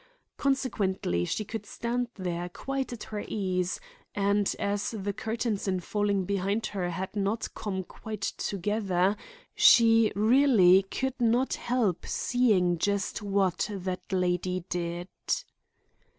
Consequently, 0.35 1.25
she 1.25 1.45
could 1.45 1.63
stand 1.67 2.07
there 2.15 2.49
quite 2.49 2.91
at 2.91 3.03
her 3.03 3.23
ease, 3.27 3.79
and, 4.15 4.51
as 4.57 4.95
the 4.97 5.13
curtains 5.13 5.67
in 5.67 5.79
falling 5.79 6.25
behind 6.25 6.65
her 6.73 6.89
had 6.89 7.15
not 7.15 7.53
come 7.53 7.83
quite 7.83 8.21
together, 8.23 9.15
she 9.53 10.11
really 10.15 10.81
could 10.81 11.21
not 11.21 11.53
help 11.53 12.07
seeing 12.07 12.79
just 12.79 13.21
what 13.21 13.69
that 13.71 14.11
lady 14.11 14.63
did. 14.69 15.07